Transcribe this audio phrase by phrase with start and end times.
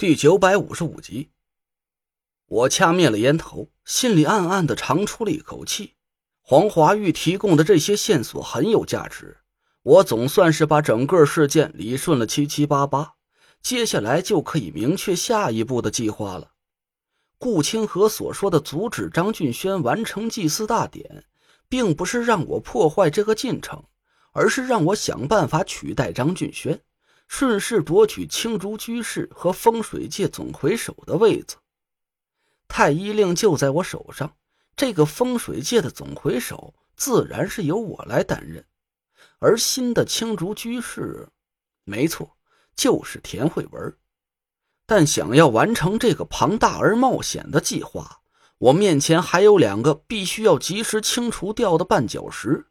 [0.00, 1.28] 第九百五十五集，
[2.46, 5.92] 我掐灭了烟头，心里暗暗的长出了一口气。
[6.40, 9.36] 黄华玉提供的这些线索很有价值，
[9.82, 13.12] 我总算是把整个事件理顺了七七八八。
[13.60, 16.52] 接下来就可以明确下一步的计划了。
[17.36, 21.26] 顾清河所说的阻止张俊轩完成祭祀大典，
[21.68, 23.84] 并不是让我破坏这个进程，
[24.32, 26.80] 而是让我想办法取代张俊轩。
[27.32, 31.54] 顺势夺取青竹居士和风水界总魁首的位子，
[32.66, 34.36] 太医令就在我手上。
[34.74, 38.66] 这个风水界的总魁首，自然是由我来担任。
[39.38, 41.28] 而新的青竹居士，
[41.84, 42.36] 没错，
[42.74, 43.96] 就是田慧文。
[44.84, 48.22] 但想要完成这个庞大而冒险的计划，
[48.58, 52.66] 我面前还有两个必须要及时清除掉的绊脚石，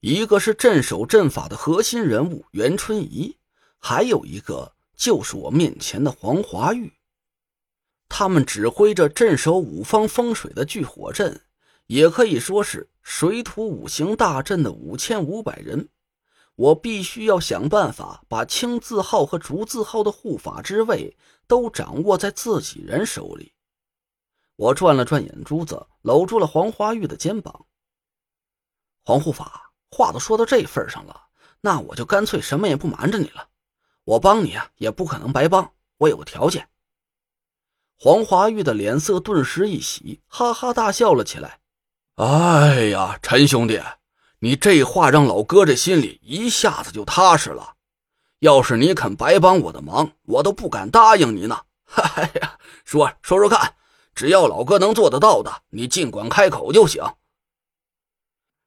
[0.00, 3.37] 一个是镇守阵法的核心人物袁春怡。
[3.78, 6.92] 还有一个就是我面前的黄华玉，
[8.08, 11.40] 他们指挥着镇守五方风水的聚火阵，
[11.86, 15.88] 也可以说是水土五行大阵的五千五百人。
[16.56, 23.54] 我必须要想办法把青字号和竹字号的护法之位都掌握在自己人手里。
[24.56, 27.66] 我转了转眼珠子，搂住了黄华玉的肩膀。
[29.04, 31.28] 黄护法，话都说到这份上了，
[31.60, 33.48] 那我就干脆什么也不瞒着你了。
[34.08, 35.70] 我帮你啊，也不可能白帮。
[35.98, 36.66] 我有个条件。
[37.98, 41.60] 黄华玉的脸色顿时一喜，哈哈大笑了起来。
[42.14, 43.82] 哎呀，陈兄弟，
[44.38, 47.74] 你这话让老哥这心里一下子就踏实了。
[48.38, 51.60] 要是你肯白帮我的忙，我都不敢答应你呢。
[51.96, 53.74] 哎呀，说说说看，
[54.14, 57.04] 只要老哥能做得到的，你尽管开口就行。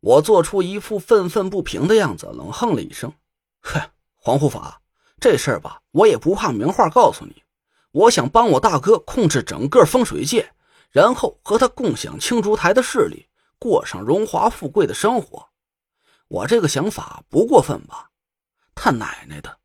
[0.00, 3.10] 我做出一副愤愤不平的样子，冷哼了一声
[3.64, 3.80] ：“哼，
[4.16, 4.80] 黄护法。”
[5.22, 7.44] 这事儿吧，我也不怕明话告诉你，
[7.92, 10.52] 我想帮我大哥控制整个风水界，
[10.90, 15.48] 然后和他共享青竹台的势力，过上荣华富贵的生活。
[16.26, 18.10] 我这个想法不过分吧？
[18.74, 19.58] 他奶奶的，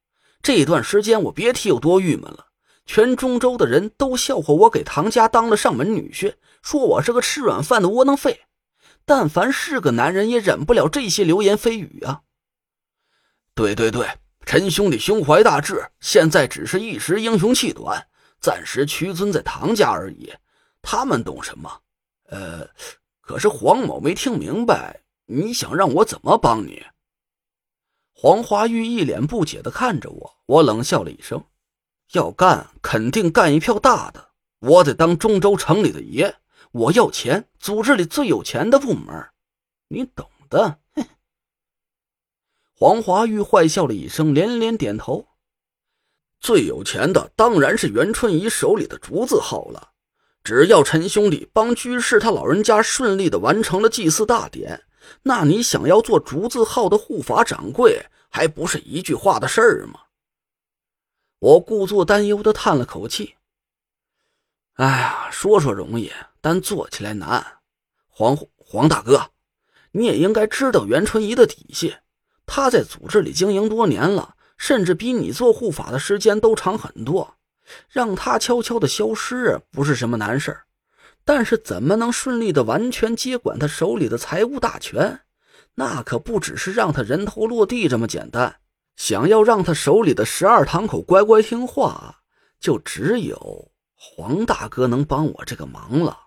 [0.43, 2.45] 这段时间我别提有多郁闷了。
[2.85, 8.41] 全中州的人都笑话我给唐家当了上门女婿，说我是个吃软饭的窝囊废。
[9.05, 12.21] 但凡是个男人，也忍不了这些流言蜚语啊！
[13.55, 14.07] 对对对。
[14.47, 18.07] 陈兄弟胸怀大志，现在只是一时英雄气短，
[18.39, 20.33] 暂时屈尊在唐家而已。
[20.81, 21.69] 他们懂什么？
[22.29, 22.65] 呃，
[23.19, 26.81] 可是黄某没听明白，你想让我怎么帮你？
[28.13, 31.43] 黄华玉一脸不解的看着我，我冷笑了一声
[32.15, 34.29] ：“要干，肯定干一票大的。
[34.59, 36.33] 我得当中州城里的爷，
[36.71, 39.27] 我要钱，组织里最有钱的部门，
[39.89, 40.79] 你懂的。”
[42.79, 45.25] 黄华玉坏笑了一声，连连点头。
[46.39, 49.93] 最有钱的当然是袁春怡手里的竹字号了。
[50.43, 54.79] 只要陈兄弟帮居士他老人家顺利的完成了祭祀大典，
[55.23, 60.01] 那你想要做竹字号的护法掌柜，还不是一句话的事儿吗？
[61.39, 63.33] 我故作担忧的叹了口气
[64.77, 66.11] ：“哎呀，说说容易，
[66.41, 67.43] 但做起来难。
[68.07, 69.31] 黄黄大哥，
[69.93, 71.95] 你也应该知道袁春怡的底细。”
[72.47, 77.35] 他在组织里经营多年了，甚至比你做护法的时间都长很多。
[77.89, 80.57] 让他悄悄的消失不是什么难事
[81.25, 85.19] 但是怎么能顺利的完全接管他手里的财务大权？
[85.75, 88.55] 那可不只是让他人头落地这么简单。
[88.95, 92.21] 想要让他手里的十二堂口乖乖听话，
[92.59, 96.17] 就只有黄大哥能帮我这个忙了。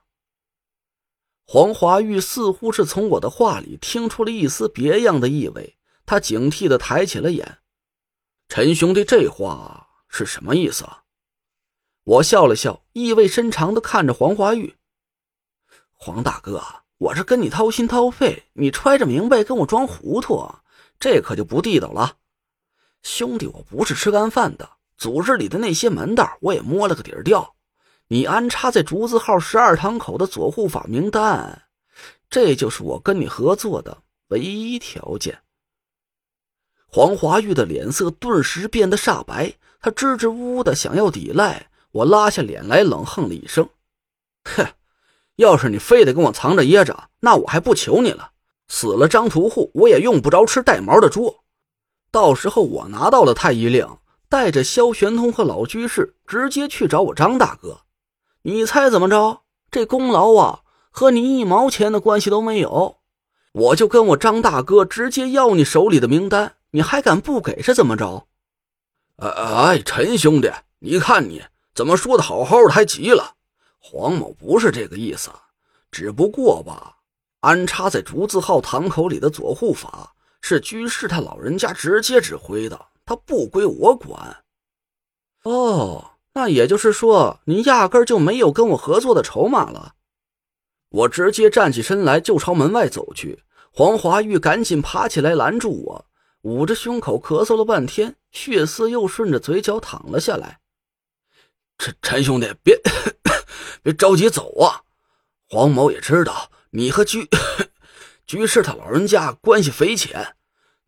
[1.46, 5.78] 黄华玉似乎是从我的话里听出了一丝别样的意味。
[6.10, 7.58] 他警惕的抬起了眼，
[8.48, 11.04] 陈兄弟，这话是什么意思啊？
[12.02, 14.74] 我笑了笑，意味深长的看着黄花玉。
[15.92, 16.60] 黄大哥，
[16.98, 20.52] 我是跟你掏心掏肺，你揣着明白跟我装糊涂，
[20.98, 22.16] 这可就不地道了。
[23.04, 27.54] 兄弟，我不是吃干饭的，组织里的那些门道我也摸了个底儿掉。
[28.08, 31.68] 你安插在竹字号十二堂口的左护法名单，
[32.28, 35.40] 这就是我跟你合作的唯一条件。
[36.92, 43.68] 黄华玉的脸色顿时变得煞白，他支支吾吾的想要抵赖，我拉下脸来冷哼了一声
[44.44, 44.66] ：“哼，
[45.36, 48.32] 要是你非得跟我藏着掖着，那我还不求你了。
[48.66, 51.36] 死了张屠户，我也用不着吃带毛的猪。
[52.10, 53.86] 到时候我拿到了太医令，
[54.28, 57.82] 带着萧玄通和老居士直接去找我张大哥。
[58.42, 59.42] 你猜怎么着？
[59.70, 60.60] 这功劳啊，
[60.90, 62.96] 和你一毛钱的关系都没有。
[63.52, 68.26] 我就跟我张大哥直接要你手里的名单。”你还敢不给是怎么着？
[69.16, 71.42] 哎，陈兄弟，你看你
[71.74, 73.34] 怎么说的好好的还急了？
[73.78, 75.30] 黄某不是这个意思，
[75.90, 76.96] 只不过吧，
[77.40, 84.44] 安插在竹字号堂口里的左护法是居士他老人家直接指挥的，他不归我管。
[85.42, 89.94] 哦，那也就是说，你压根就没有跟我合作的筹码了。
[90.90, 96.06] 我直接站起身来就朝门外走去，黄华玉赶紧爬起来拦住我，
[96.42, 100.60] 捂着胸口咳嗽了半天，血丝又顺着嘴角淌了下来。
[101.78, 102.80] 陈陈兄弟，别
[103.82, 104.82] 别着急走啊！
[105.48, 107.28] 黄某也知道你和居
[108.26, 110.36] 居士他老人家关系匪浅，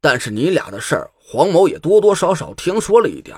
[0.00, 3.37] 但是你俩的事儿，黄某也多多少少听说了一点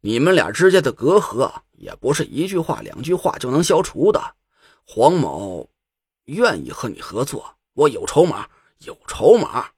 [0.00, 4.34] 你们俩之间的隔阂也不是一句话两句话就能消除的。
[4.84, 5.68] 黄某。
[6.26, 8.48] 愿意和你合作，我有筹码，
[8.78, 9.70] 有筹码。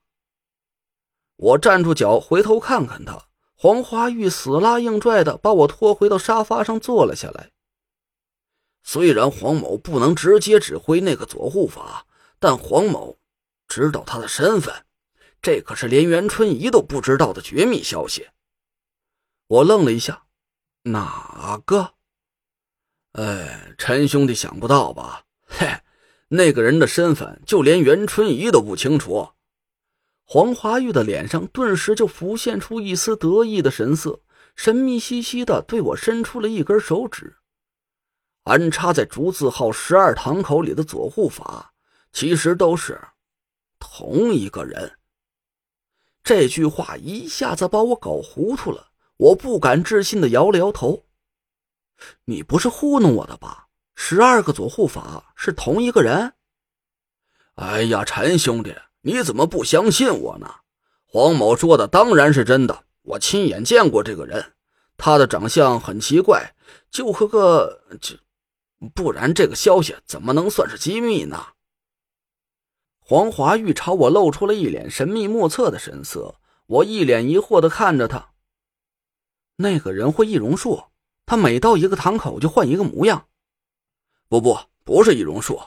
[1.45, 7.51] 我站住脚，回头看看他，黄花玉死拉硬拽的把我拖回到沙发上坐了下来。
[8.83, 12.07] 虽然黄某不能直接指挥那个左护法，
[12.39, 13.19] 但黄某
[13.69, 14.75] 知道他的身份，
[15.43, 18.29] 这可是连袁春怡都不知道的绝密消息。
[19.47, 20.25] 我愣了一下，
[20.85, 21.93] 哪个？
[23.13, 25.25] 哎，陈兄弟想不到吧？
[25.47, 25.69] 嘿。
[26.29, 29.29] 那个人的身份，就连袁春怡都不清楚。
[30.25, 34.21] 黄华玉的脸上顿时就浮现出一丝得意的神色，
[34.57, 37.37] 神秘兮兮的对我伸出了一根手指。
[38.45, 41.73] 安插在竹字号十二堂口里的左护法，
[42.13, 43.01] 其实都是
[43.79, 44.99] 同一个人。
[46.23, 51.05] 这句话一下子把我搞糊涂了，我不敢置信的摇了摇头
[52.25, 56.33] ：“你不是糊弄我的吧？”十二个左护法是同一个人？
[57.55, 58.75] 哎呀，陈兄弟，
[59.07, 60.51] 你怎么不相信我呢？
[61.05, 64.55] 黄某说的当然是真的，我亲眼见过这个人，
[64.97, 66.55] 他的长相很奇怪，
[66.91, 67.83] 就和个……
[68.01, 68.19] 这
[68.95, 71.49] 不然这个消息怎么能算是机密呢？
[72.99, 76.37] 黄华玉朝我露出了一脸神秘莫测的神色，
[76.67, 78.31] 我一脸疑惑的看着他。
[79.57, 80.83] 那个人会易容术，
[81.27, 83.27] 他每到一个堂口就换一个模样。
[84.29, 85.61] 不不，不是易容术，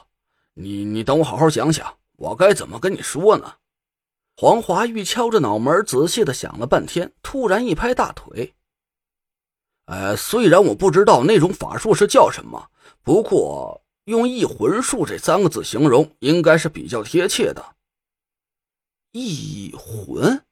[0.54, 3.54] 你你等我好好想想，我该怎么跟你说呢？
[4.36, 8.54] 黄华玉敲着脑门，仔细的想了半天，突然一拍大腿
[9.86, 12.70] ：“呃，虽然我不知道那种法术是叫什么，
[13.02, 17.76] 不过用异魂术这三个字形容，应该是比较贴切的。”
[19.12, 20.44] 异魂？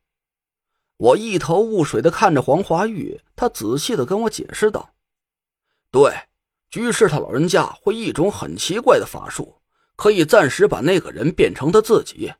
[0.96, 4.94] 我一头雾水的看着黄华玉，他仔细的跟我解释道
[5.90, 6.12] ：“对。”
[6.68, 9.55] 居士他老人家会一种很奇怪的法术，
[9.96, 12.32] 可以暂时把那个人变成他自己。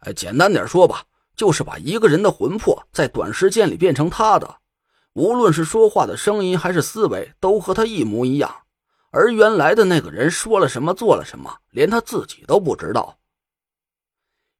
[0.00, 1.04] 哎，简单点说吧，
[1.34, 4.56] 就是把一个人的魂魄在短时间里变成他的，
[5.14, 8.54] 无论是说话的声音还是思维，都和他一模一样。
[9.10, 13.18] 而原来的那个人说了什么，做了什么，连他自己都不知道。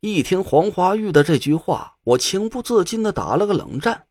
[0.00, 4.06] 一听黄华玉的这句话，我情不自禁的打了个冷战，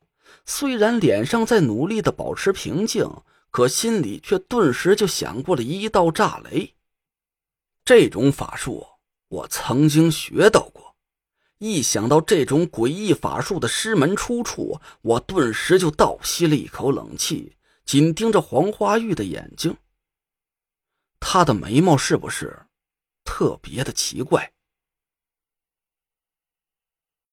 [0.45, 3.09] 虽然脸上在努力的保持平静。
[3.51, 6.73] 可心里却顿时就想过了一道炸雷。
[7.85, 8.83] 这种法术
[9.27, 10.95] 我曾经学到过，
[11.59, 17.55] 一想到这种诡异法术的师门出处，我顿时就倒吸了一口冷气，
[17.85, 19.77] 紧盯着黄花玉的眼睛。
[21.19, 22.65] 他的眉毛是不是
[23.23, 24.51] 特别的奇怪？